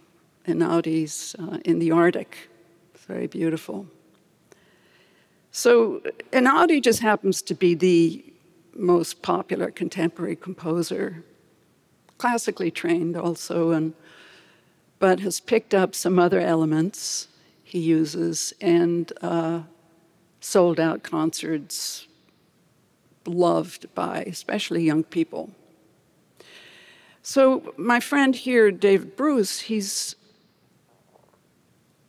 Einaudi's 0.46 1.36
uh, 1.40 1.60
in 1.64 1.80
the 1.80 1.92
Arctic. 1.92 2.50
It's 2.94 3.06
very 3.06 3.28
beautiful. 3.28 3.88
So 5.52 6.02
Einaudi 6.32 6.84
just 6.84 7.00
happens 7.00 7.42
to 7.44 7.56
be 7.56 7.74
the 7.74 8.27
most 8.78 9.22
popular 9.22 9.72
contemporary 9.72 10.36
composer, 10.36 11.24
classically 12.18 12.72
trained 12.72 13.16
also, 13.16 13.72
and 13.72 13.94
but 15.00 15.20
has 15.20 15.40
picked 15.40 15.74
up 15.74 15.94
some 15.94 16.18
other 16.18 16.40
elements 16.40 17.28
he 17.64 17.80
uses 17.80 18.54
and 18.62 19.12
uh, 19.22 19.62
sold 20.40 20.80
out 20.80 21.04
concerts, 21.04 22.08
loved 23.26 23.94
by 23.94 24.24
especially 24.24 24.84
young 24.84 25.04
people. 25.04 25.52
So, 27.22 27.74
my 27.76 28.00
friend 28.00 28.34
here, 28.34 28.72
David 28.72 29.18
Bruce, 29.18 29.60
he's 29.60 30.16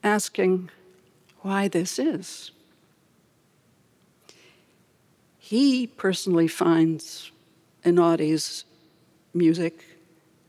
asking 0.05 0.71
why 1.41 1.67
this 1.67 1.99
is. 1.99 2.53
He 5.49 5.87
personally 5.87 6.47
finds 6.47 7.33
Einaudi's 7.83 8.67
music 9.33 9.83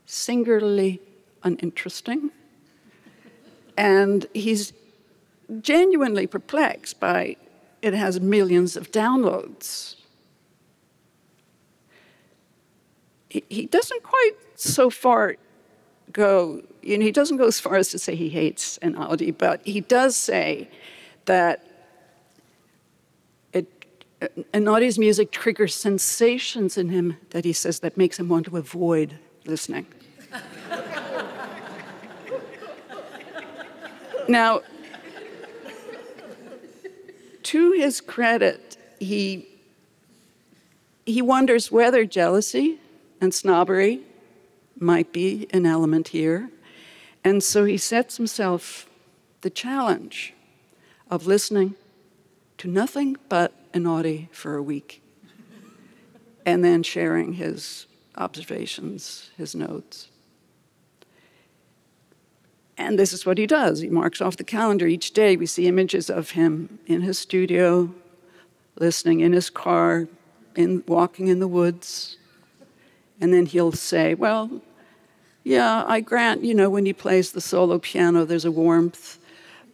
singularly 0.04 1.00
uninteresting, 1.42 2.28
and 3.78 4.26
he's 4.34 4.74
genuinely 5.62 6.26
perplexed 6.26 7.00
by 7.00 7.38
it 7.80 7.94
has 7.94 8.20
millions 8.20 8.76
of 8.76 8.92
downloads. 8.92 9.96
He, 13.30 13.64
doesn't 13.64 14.02
quite 14.02 14.34
so 14.56 14.90
far 14.90 15.36
go, 16.12 16.60
you 16.82 16.98
know, 16.98 17.06
he 17.06 17.12
doesn't 17.12 17.38
go 17.38 17.46
as 17.46 17.58
far 17.58 17.76
as 17.76 17.88
to 17.92 17.98
say 17.98 18.14
he 18.14 18.28
hates 18.28 18.78
Einaudi, 18.82 19.32
but 19.38 19.62
he 19.64 19.80
does 19.80 20.14
say 20.14 20.68
that 21.24 21.69
Einaudi's 24.52 24.98
music 24.98 25.30
triggers 25.30 25.74
sensations 25.74 26.76
in 26.76 26.90
him 26.90 27.16
that 27.30 27.44
he 27.44 27.52
says 27.52 27.80
that 27.80 27.96
makes 27.96 28.18
him 28.18 28.28
want 28.28 28.46
to 28.46 28.56
avoid 28.58 29.18
listening. 29.46 29.86
now, 34.28 34.60
to 37.42 37.72
his 37.72 38.02
credit, 38.02 38.76
he, 38.98 39.48
he 41.06 41.22
wonders 41.22 41.72
whether 41.72 42.04
jealousy 42.04 42.78
and 43.20 43.32
snobbery 43.32 44.02
might 44.78 45.12
be 45.12 45.48
an 45.52 45.64
element 45.64 46.08
here. 46.08 46.50
And 47.24 47.42
so 47.42 47.64
he 47.64 47.78
sets 47.78 48.18
himself 48.18 48.88
the 49.40 49.50
challenge 49.50 50.34
of 51.10 51.26
listening 51.26 51.74
to 52.60 52.68
nothing 52.68 53.16
but 53.30 53.72
Einaudi 53.72 54.28
for 54.32 54.54
a 54.54 54.62
week 54.62 55.02
and 56.44 56.62
then 56.62 56.82
sharing 56.82 57.32
his 57.32 57.86
observations, 58.18 59.30
his 59.38 59.54
notes. 59.54 60.08
And 62.76 62.98
this 62.98 63.14
is 63.14 63.24
what 63.24 63.38
he 63.38 63.46
does. 63.46 63.80
He 63.80 63.88
marks 63.88 64.20
off 64.20 64.36
the 64.36 64.44
calendar 64.44 64.86
each 64.86 65.12
day. 65.12 65.38
We 65.38 65.46
see 65.46 65.68
images 65.68 66.10
of 66.10 66.32
him 66.32 66.78
in 66.86 67.00
his 67.00 67.18
studio, 67.18 67.94
listening 68.76 69.20
in 69.20 69.32
his 69.32 69.48
car, 69.48 70.06
in, 70.54 70.84
walking 70.86 71.28
in 71.28 71.40
the 71.40 71.48
woods. 71.48 72.18
And 73.22 73.32
then 73.32 73.46
he'll 73.46 73.72
say, 73.72 74.12
Well, 74.14 74.60
yeah, 75.44 75.84
I 75.86 76.00
grant, 76.00 76.44
you 76.44 76.54
know, 76.54 76.68
when 76.68 76.84
he 76.84 76.92
plays 76.92 77.32
the 77.32 77.40
solo 77.40 77.78
piano, 77.78 78.26
there's 78.26 78.44
a 78.44 78.50
warmth. 78.50 79.18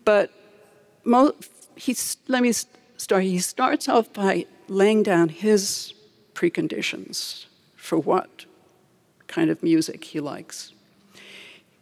But 0.04 0.30
mo- 1.02 1.34
he's, 1.74 2.16
let 2.28 2.42
me 2.42 2.52
He 2.98 3.38
starts 3.38 3.88
off 3.88 4.12
by 4.12 4.46
laying 4.68 5.02
down 5.02 5.28
his 5.28 5.94
preconditions 6.34 7.46
for 7.76 7.98
what 7.98 8.46
kind 9.26 9.50
of 9.50 9.62
music 9.62 10.04
he 10.04 10.20
likes. 10.20 10.72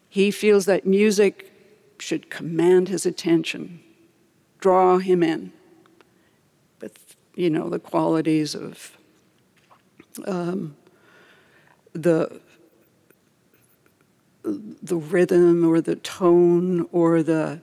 He 0.08 0.30
feels 0.30 0.66
that 0.66 0.86
music 0.86 1.52
should 1.98 2.30
command 2.30 2.88
his 2.88 3.06
attention, 3.06 3.80
draw 4.58 4.98
him 4.98 5.22
in 5.22 5.52
with, 6.80 7.16
you 7.34 7.50
know, 7.50 7.68
the 7.68 7.78
qualities 7.78 8.54
of 8.54 8.96
um, 10.26 10.76
the 11.92 12.40
the 14.44 14.96
rhythm 14.96 15.64
or 15.66 15.80
the 15.80 15.96
tone 15.96 16.86
or 16.92 17.22
the 17.22 17.62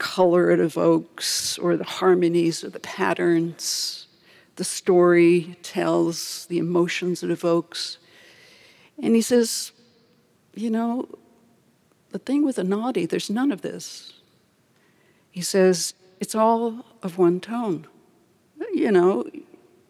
color 0.00 0.50
it 0.50 0.58
evokes 0.58 1.58
or 1.58 1.76
the 1.76 1.84
harmonies 1.84 2.64
or 2.64 2.70
the 2.70 2.80
patterns 2.80 4.08
the 4.56 4.64
story 4.64 5.56
tells 5.62 6.46
the 6.46 6.58
emotions 6.58 7.22
it 7.22 7.30
evokes 7.30 7.98
and 9.00 9.14
he 9.14 9.22
says 9.22 9.70
you 10.54 10.70
know 10.70 11.06
the 12.10 12.18
thing 12.18 12.44
with 12.44 12.56
Einaudi, 12.56 13.08
there's 13.08 13.30
none 13.30 13.52
of 13.52 13.62
this. 13.62 14.12
He 15.30 15.42
says 15.42 15.94
it's 16.18 16.34
all 16.34 16.84
of 17.02 17.18
one 17.18 17.40
tone. 17.40 17.86
You 18.72 18.92
know, 18.92 19.24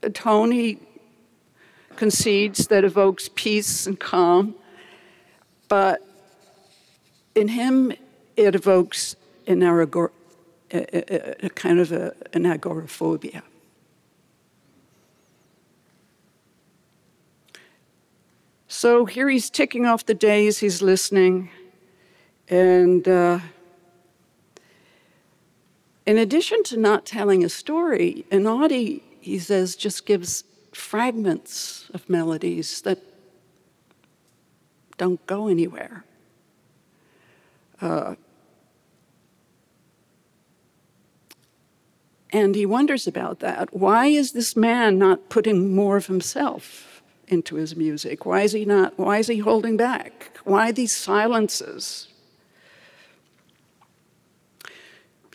a 0.03 0.11
tone 0.11 0.51
he 0.51 0.79
concedes 1.97 2.69
that 2.69 2.85
evokes 2.85 3.31
peace 3.35 3.87
and 3.87 3.99
calm, 3.99 4.55
but 5.69 6.07
in 7.35 7.49
him 7.49 7.93
it 8.37 8.55
evokes 8.55 9.17
an 9.47 9.61
agor- 9.61 10.11
a, 10.73 11.45
a, 11.45 11.47
a 11.47 11.51
kind 11.51 11.81
of 11.81 11.93
an 11.93 12.47
agoraphobia. 12.47 13.43
So 18.69 19.05
here 19.05 19.29
he's 19.29 19.51
ticking 19.51 19.85
off 19.85 20.07
the 20.07 20.15
days 20.15 20.59
he's 20.59 20.81
listening 20.81 21.51
and 22.51 23.07
uh, 23.07 23.39
in 26.05 26.19
addition 26.19 26.65
to 26.65 26.77
not 26.77 27.07
telling 27.07 27.45
a 27.45 27.49
story, 27.49 28.25
Einaudi, 28.33 29.03
he 29.21 29.39
says, 29.39 29.77
just 29.77 30.05
gives 30.05 30.43
fragments 30.73 31.89
of 31.95 32.09
melodies 32.11 32.83
that 32.83 32.99
don't 34.99 35.25
go 35.27 35.47
anywhere. 35.47 36.05
Uh, 37.81 38.17
and 42.33 42.55
he 42.55 42.65
wonders 42.65 43.07
about 43.07 43.41
that. 43.41 43.75
Why 43.75 44.07
is 44.07 44.33
this 44.33 44.57
man 44.57 44.99
not 44.99 45.29
putting 45.29 45.75
more 45.75 45.97
of 45.97 46.07
himself 46.07 47.03
into 47.29 47.57
his 47.57 47.75
music? 47.75 48.25
Why 48.25 48.43
is 48.43 48.53
he 48.53 48.65
not? 48.65 48.99
Why 48.99 49.19
is 49.19 49.27
he 49.27 49.39
holding 49.39 49.77
back? 49.77 50.39
Why 50.45 50.73
these 50.73 50.95
silences? 50.95 52.09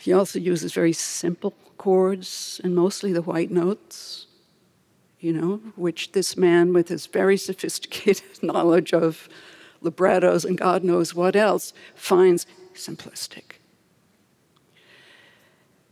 He 0.00 0.12
also 0.12 0.38
uses 0.38 0.72
very 0.72 0.92
simple 0.92 1.52
chords 1.78 2.60
and 2.62 2.74
mostly 2.74 3.12
the 3.12 3.22
white 3.22 3.50
notes, 3.50 4.26
you 5.18 5.32
know, 5.32 5.56
which 5.74 6.12
this 6.12 6.36
man, 6.36 6.72
with 6.72 6.88
his 6.88 7.06
very 7.06 7.36
sophisticated 7.36 8.22
knowledge 8.42 8.92
of 8.94 9.28
librettos 9.80 10.44
and 10.44 10.56
God 10.56 10.84
knows 10.84 11.14
what 11.14 11.36
else, 11.36 11.72
finds 11.94 12.46
simplistic. 12.74 13.58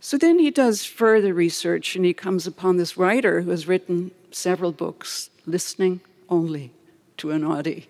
So 0.05 0.19
then 0.19 0.37
he 0.37 0.51
does 0.51 0.85
further 0.85 1.33
research 1.33 1.95
and 1.95 2.05
he 2.05 2.13
comes 2.13 2.45
upon 2.45 2.77
this 2.77 2.95
writer 2.95 3.41
who 3.41 3.49
has 3.49 3.67
written 3.67 4.11
several 4.29 4.71
books, 4.71 5.31
Listening 5.47 5.99
Only 6.29 6.71
to 7.17 7.29
Einaudi. 7.29 7.87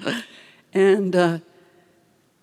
and 0.74 1.16
uh, 1.16 1.38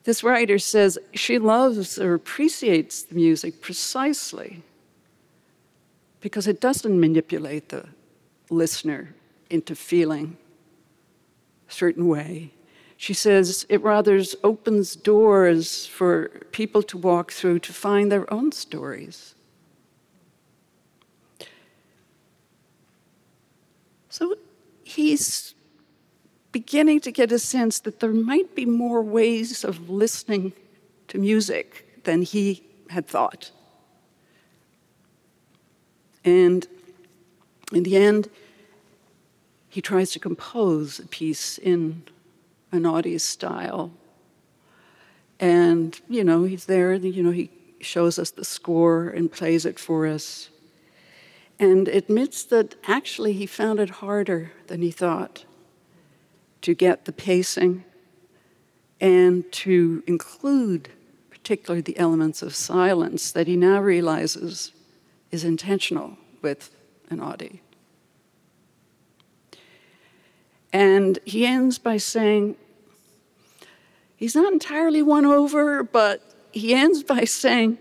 this 0.04 0.24
writer 0.24 0.58
says 0.58 0.98
she 1.14 1.38
loves 1.38 2.00
or 2.00 2.16
appreciates 2.16 3.04
the 3.04 3.14
music 3.14 3.62
precisely 3.62 4.64
because 6.20 6.48
it 6.48 6.60
doesn't 6.60 7.00
manipulate 7.00 7.70
the 7.70 7.86
listener 8.50 9.14
into 9.52 9.76
feeling 9.76 10.38
a 11.70 11.72
certain 11.72 12.08
way. 12.08 12.50
She 13.02 13.16
says 13.16 13.66
it 13.68 13.82
rather 13.82 14.22
opens 14.44 14.96
doors 14.96 15.88
for 15.88 16.28
people 16.52 16.84
to 16.84 17.00
walk 17.00 17.32
through 17.32 17.58
to 17.62 17.74
find 17.74 18.12
their 18.12 18.32
own 18.32 18.52
stories. 18.52 19.34
So 24.10 24.36
he's 24.84 25.56
beginning 26.52 27.00
to 27.00 27.12
get 27.12 27.32
a 27.32 27.40
sense 27.40 27.80
that 27.80 28.02
there 28.02 28.14
might 28.14 28.54
be 28.54 28.68
more 28.68 29.02
ways 29.02 29.64
of 29.64 29.90
listening 29.90 30.54
to 31.08 31.18
music 31.18 32.04
than 32.04 32.22
he 32.22 32.62
had 32.92 33.08
thought. 33.08 33.50
And 36.24 36.68
in 37.74 37.82
the 37.82 37.98
end, 37.98 38.30
he 39.70 39.82
tries 39.82 40.12
to 40.12 40.20
compose 40.20 41.00
a 41.00 41.08
piece 41.08 41.58
in 41.58 42.04
Einaudi 42.72 43.20
style. 43.20 43.92
And, 45.40 46.00
you 46.08 46.24
know, 46.24 46.44
he's 46.44 46.66
there, 46.66 46.94
you 46.94 47.24
know, 47.24 47.32
he 47.32 47.50
shows 47.80 48.20
us 48.20 48.30
the 48.32 48.46
score 48.46 49.08
and 49.08 49.32
plays 49.32 49.66
it 49.66 49.80
for 49.80 50.06
us. 50.06 50.50
And 51.60 51.88
admits 51.88 52.44
that 52.46 52.76
actually 52.88 53.34
he 53.34 53.46
found 53.46 53.80
it 53.80 53.90
harder 53.90 54.52
than 54.68 54.82
he 54.82 54.92
thought 54.92 55.46
to 56.62 56.74
get 56.74 57.06
the 57.06 57.12
pacing 57.12 57.84
and 59.00 59.52
to 59.52 60.04
include 60.06 60.90
particularly 61.30 61.82
the 61.82 61.98
elements 61.98 62.44
of 62.44 62.54
silence 62.54 63.32
that 63.32 63.48
he 63.48 63.58
now 63.58 63.80
realizes 63.82 64.72
is 65.32 65.44
intentional 65.44 66.18
with 66.42 66.70
Einaudi. 67.10 67.62
And 70.74 71.20
he 71.26 71.46
ends 71.46 71.78
by 71.78 71.98
saying, 71.98 72.56
he's 74.16 74.36
not 74.36 74.54
entirely 74.54 75.02
won 75.02 75.26
over, 75.26 75.84
but 75.84 76.22
he 76.52 76.74
ends 76.74 77.04
by 77.16 77.26
saying, 77.26 77.78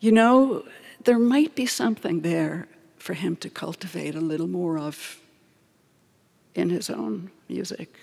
you 0.00 0.12
know, 0.12 0.64
there 1.04 1.18
might 1.18 1.54
be 1.54 1.66
something 1.66 2.22
there 2.22 2.68
for 2.96 3.14
him 3.14 3.36
to 3.36 3.50
cultivate 3.50 4.14
a 4.14 4.20
little 4.20 4.48
more 4.48 4.78
of 4.78 5.20
in 6.54 6.70
his 6.70 6.88
own 6.88 7.30
music. 7.48 7.98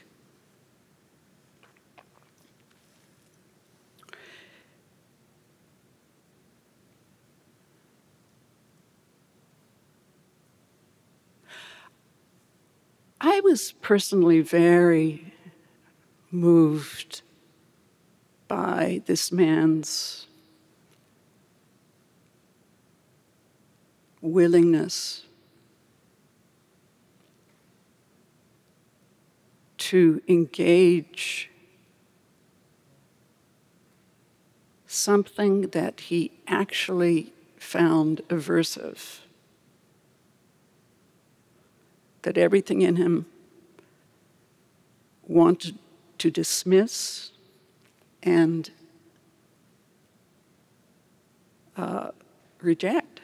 I 13.23 13.39
was 13.41 13.73
personally 13.73 14.41
very 14.41 15.31
moved 16.31 17.21
by 18.47 19.03
this 19.05 19.31
man's 19.31 20.25
willingness 24.21 25.25
to 29.77 30.19
engage 30.27 31.51
something 34.87 35.67
that 35.67 35.99
he 35.99 36.31
actually 36.47 37.33
found 37.59 38.21
aversive 38.29 39.19
that 42.23 42.37
everything 42.37 42.81
in 42.81 42.95
him 42.95 43.25
wanted 45.27 45.77
to 46.17 46.29
dismiss 46.29 47.31
and 48.21 48.69
uh, 51.77 52.11
reject. 52.61 53.21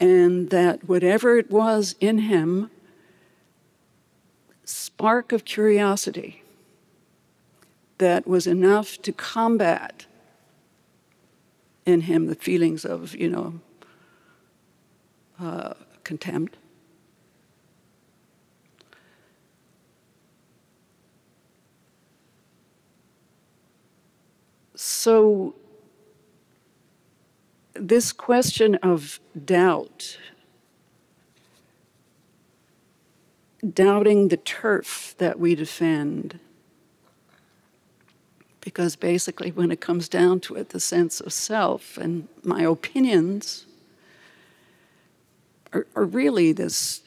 And 0.00 0.50
that 0.50 0.88
whatever 0.88 1.38
it 1.38 1.50
was 1.50 1.94
in 2.00 2.18
him, 2.18 2.70
spark 4.64 5.32
of 5.32 5.44
curiosity 5.44 6.42
that 7.98 8.26
was 8.26 8.46
enough 8.46 9.00
to 9.02 9.12
combat 9.12 10.06
in 11.86 12.02
him 12.02 12.26
the 12.26 12.34
feelings 12.34 12.84
of, 12.84 13.14
you 13.14 13.28
know, 13.28 13.60
uh, 15.40 15.74
contempt. 16.04 16.56
So, 24.74 25.54
this 27.74 28.12
question 28.12 28.74
of 28.76 29.20
doubt, 29.44 30.18
doubting 33.72 34.28
the 34.28 34.36
turf 34.36 35.14
that 35.18 35.38
we 35.38 35.54
defend, 35.54 36.40
because 38.60 38.96
basically, 38.96 39.50
when 39.50 39.70
it 39.70 39.80
comes 39.80 40.08
down 40.08 40.40
to 40.40 40.56
it, 40.56 40.70
the 40.70 40.80
sense 40.80 41.20
of 41.20 41.32
self 41.32 41.96
and 41.96 42.28
my 42.42 42.62
opinions 42.62 43.66
are, 45.72 45.86
are 45.94 46.04
really 46.04 46.52
this, 46.52 47.02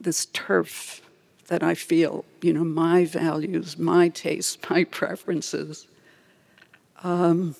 this 0.00 0.26
turf 0.26 1.02
that 1.48 1.62
I 1.62 1.74
feel, 1.74 2.24
you 2.42 2.52
know, 2.52 2.64
my 2.64 3.04
values, 3.04 3.78
my 3.78 4.08
tastes, 4.08 4.58
my 4.70 4.84
preferences. 4.84 5.86
Um, 7.02 7.54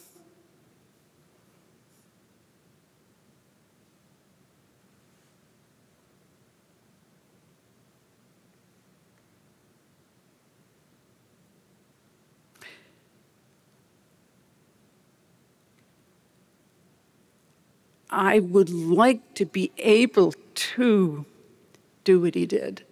I 18.11 18.39
would 18.39 18.71
like 18.71 19.35
to 19.35 19.45
be 19.45 19.71
able 19.79 20.35
to 20.55 21.27
do 22.05 22.21
what 22.21 22.35
he 22.35 22.47
did, 22.47 22.83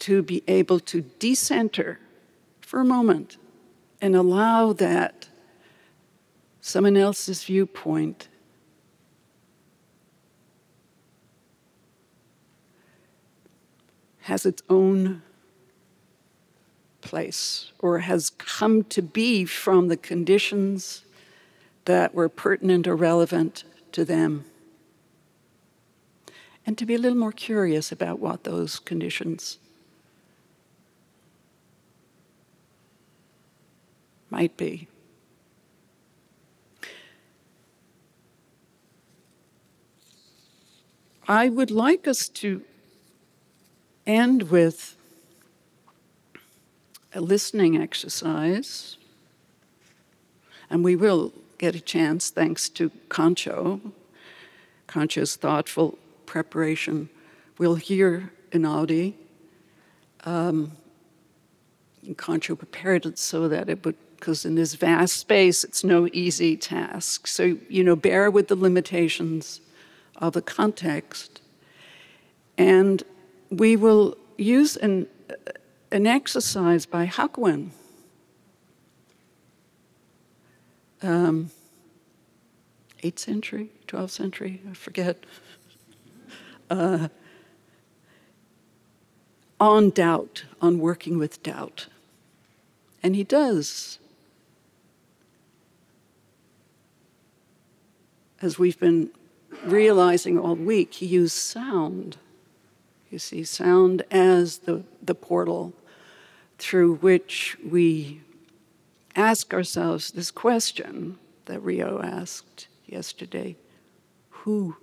to 0.00 0.22
be 0.22 0.42
able 0.48 0.80
to 0.80 1.02
decenter 1.18 2.00
for 2.60 2.80
a 2.80 2.84
moment 2.84 3.36
and 4.00 4.16
allow 4.16 4.72
that 4.72 5.28
someone 6.60 6.96
else's 6.96 7.44
viewpoint 7.44 8.28
has 14.22 14.46
its 14.46 14.62
own 14.70 15.22
place 17.02 17.70
or 17.78 17.98
has 17.98 18.30
come 18.30 18.82
to 18.84 19.02
be 19.02 19.44
from 19.44 19.88
the 19.88 19.96
conditions 19.96 21.04
that 21.84 22.14
were 22.14 22.30
pertinent 22.30 22.88
or 22.88 22.96
relevant 22.96 23.64
to 23.94 24.04
them. 24.04 24.44
and 26.66 26.78
to 26.78 26.86
be 26.86 26.94
a 26.94 26.98
little 26.98 27.18
more 27.18 27.32
curious 27.32 27.92
about 27.92 28.18
what 28.18 28.44
those 28.44 28.78
conditions 28.78 29.58
might 34.30 34.56
be. 34.56 34.88
I 41.28 41.48
would 41.48 41.70
like 41.70 42.06
us 42.06 42.28
to 42.28 42.62
end 44.06 44.50
with 44.50 44.96
a 47.14 47.20
listening 47.20 47.76
exercise, 47.76 48.96
and 50.68 50.84
we 50.84 50.96
will 50.96 51.32
get 51.64 51.74
a 51.74 51.80
chance 51.80 52.28
thanks 52.28 52.68
to 52.68 52.90
Concho, 53.08 53.80
Concho's 54.86 55.34
thoughtful 55.34 55.96
preparation. 56.26 57.08
We'll 57.56 57.76
hear 57.76 58.30
Einaudi. 58.50 59.14
Um, 60.24 60.72
Concho 62.18 62.54
prepared 62.54 63.06
it 63.06 63.18
so 63.18 63.48
that 63.48 63.70
it 63.70 63.82
would, 63.82 63.96
because 64.16 64.44
in 64.44 64.56
this 64.56 64.74
vast 64.74 65.16
space, 65.16 65.64
it's 65.64 65.82
no 65.82 66.06
easy 66.12 66.54
task. 66.54 67.26
So, 67.26 67.56
you 67.70 67.82
know, 67.82 67.96
bear 67.96 68.30
with 68.30 68.48
the 68.48 68.56
limitations 68.56 69.62
of 70.16 70.34
the 70.34 70.42
context. 70.42 71.40
And 72.58 73.02
we 73.48 73.74
will 73.74 74.18
use 74.36 74.76
an, 74.76 75.06
an 75.90 76.06
exercise 76.06 76.84
by 76.84 77.06
Hakuin. 77.06 77.70
Um, 81.04 81.50
8th 83.02 83.18
century, 83.18 83.70
12th 83.86 84.10
century, 84.10 84.62
I 84.70 84.72
forget. 84.72 85.24
Uh, 86.70 87.08
on 89.60 89.90
doubt, 89.90 90.44
on 90.62 90.78
working 90.78 91.18
with 91.18 91.42
doubt. 91.42 91.88
And 93.02 93.14
he 93.14 93.22
does. 93.22 93.98
As 98.40 98.58
we've 98.58 98.80
been 98.80 99.10
realizing 99.66 100.38
all 100.38 100.54
week, 100.54 100.94
he 100.94 101.06
used 101.06 101.36
sound. 101.36 102.16
You 103.10 103.18
see, 103.18 103.44
sound 103.44 104.04
as 104.10 104.60
the, 104.60 104.84
the 105.02 105.14
portal 105.14 105.74
through 106.56 106.94
which 106.96 107.58
we 107.62 108.22
ask 109.16 109.54
ourselves 109.54 110.10
this 110.10 110.30
question 110.30 111.18
that 111.46 111.62
Rio 111.62 112.00
asked 112.02 112.68
yesterday 112.86 113.56
Who 114.30 114.76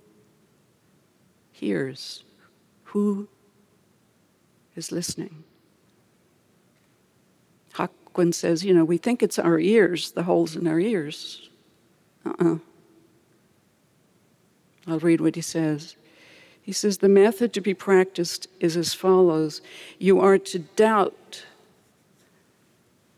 hears? 1.50 2.24
Who 2.84 3.28
is 4.76 4.92
listening? 4.92 5.44
Hakuin 7.74 8.34
says, 8.34 8.64
you 8.64 8.74
know, 8.74 8.84
we 8.84 8.98
think 8.98 9.22
it's 9.22 9.38
our 9.38 9.58
ears, 9.58 10.12
the 10.12 10.24
holes 10.24 10.56
in 10.56 10.66
our 10.66 10.78
ears. 10.78 11.48
Uh 12.24 12.30
uh-uh. 12.30 12.54
uh 12.54 12.58
I'll 14.86 14.98
read 14.98 15.20
what 15.20 15.36
he 15.36 15.42
says. 15.42 15.96
He 16.60 16.72
says, 16.72 16.98
The 16.98 17.08
method 17.08 17.52
to 17.54 17.60
be 17.60 17.74
practiced 17.74 18.46
is 18.60 18.76
as 18.76 18.94
follows 18.94 19.60
You 19.98 20.20
are 20.20 20.38
to 20.38 20.58
doubt 20.60 21.44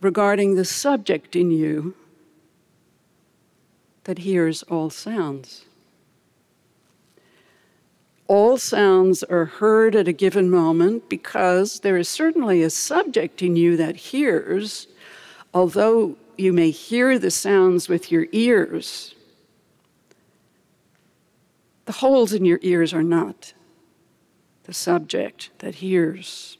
regarding 0.04 0.54
the 0.54 0.64
subject 0.64 1.34
in 1.34 1.50
you 1.50 1.94
that 4.04 4.18
hears 4.18 4.62
all 4.64 4.90
sounds. 4.90 5.64
All 8.28 8.56
sounds 8.56 9.22
are 9.24 9.46
heard 9.46 9.96
at 9.96 10.06
a 10.06 10.12
given 10.12 10.48
moment 10.50 11.08
because 11.08 11.80
there 11.80 11.96
is 11.96 12.08
certainly 12.08 12.62
a 12.62 12.70
subject 12.70 13.42
in 13.42 13.56
you 13.56 13.76
that 13.76 13.96
hears, 13.96 14.86
although 15.52 16.16
you 16.36 16.52
may 16.52 16.70
hear 16.70 17.18
the 17.18 17.30
sounds 17.30 17.88
with 17.88 18.12
your 18.12 18.26
ears 18.32 19.14
the 21.84 21.92
holes 21.92 22.32
in 22.32 22.44
your 22.44 22.58
ears 22.62 22.94
are 22.94 23.02
not 23.02 23.52
the 24.64 24.74
subject 24.74 25.50
that 25.58 25.76
hears. 25.76 26.56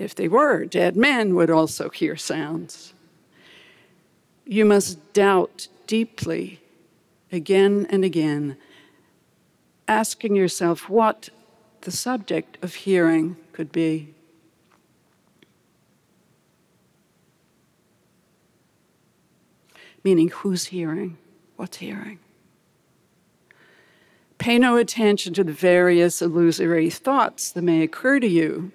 If 0.00 0.14
they 0.14 0.28
were, 0.28 0.64
dead 0.64 0.96
men 0.96 1.34
would 1.34 1.50
also 1.50 1.90
hear 1.90 2.16
sounds. 2.16 2.94
You 4.46 4.64
must 4.64 5.12
doubt 5.12 5.68
deeply 5.86 6.62
again 7.30 7.86
and 7.90 8.02
again, 8.02 8.56
asking 9.86 10.36
yourself 10.36 10.88
what 10.88 11.28
the 11.82 11.90
subject 11.90 12.56
of 12.62 12.76
hearing 12.76 13.36
could 13.52 13.70
be. 13.70 14.14
Meaning, 20.02 20.30
who's 20.30 20.66
hearing? 20.66 21.18
What's 21.56 21.76
hearing? 21.76 22.20
Pay 24.38 24.58
no 24.58 24.78
attention 24.78 25.34
to 25.34 25.44
the 25.44 25.52
various 25.52 26.22
illusory 26.22 26.88
thoughts 26.88 27.52
that 27.52 27.60
may 27.60 27.82
occur 27.82 28.18
to 28.18 28.26
you. 28.26 28.72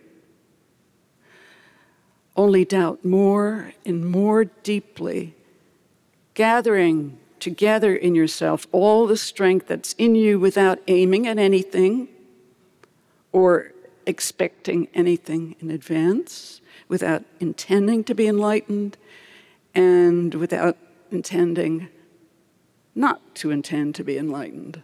Only 2.35 2.65
doubt 2.65 3.05
more 3.05 3.73
and 3.85 4.05
more 4.05 4.45
deeply, 4.45 5.35
gathering 6.33 7.17
together 7.39 7.95
in 7.95 8.15
yourself 8.15 8.67
all 8.71 9.07
the 9.07 9.17
strength 9.17 9.67
that's 9.67 9.93
in 9.93 10.15
you 10.15 10.39
without 10.39 10.79
aiming 10.87 11.27
at 11.27 11.37
anything 11.37 12.09
or 13.31 13.71
expecting 14.05 14.87
anything 14.93 15.55
in 15.59 15.71
advance, 15.71 16.61
without 16.87 17.23
intending 17.39 18.03
to 18.03 18.13
be 18.13 18.27
enlightened, 18.27 18.97
and 19.73 20.33
without 20.35 20.77
intending 21.11 21.89
not 22.95 23.35
to 23.35 23.51
intend 23.51 23.93
to 23.95 24.03
be 24.03 24.17
enlightened. 24.17 24.81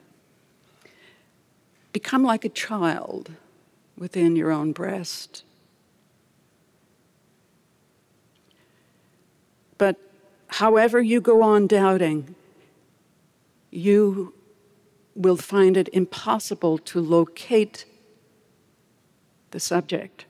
Become 1.94 2.24
like 2.24 2.44
a 2.44 2.50
child 2.50 3.32
within 3.98 4.36
your 4.36 4.52
own 4.52 4.72
breast. 4.72 5.44
But 9.78 9.98
however 10.52 11.02
you 11.02 11.22
go 11.22 11.42
on 11.42 11.66
doubting, 11.66 12.36
you 13.72 14.34
will 15.16 15.38
find 15.38 15.78
it 15.78 15.90
impossible 15.94 16.78
to 16.78 17.00
locate 17.00 17.86
the 19.52 19.60
subject 19.60 20.26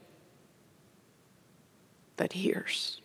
that 2.18 2.34
hears. 2.34 3.01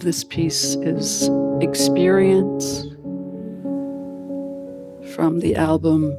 Of 0.00 0.06
this 0.06 0.24
piece 0.24 0.76
is 0.76 1.28
Experience 1.60 2.86
from 5.14 5.40
the 5.40 5.54
album 5.56 6.16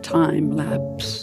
Time 0.00 0.52
Lapse. 0.52 1.17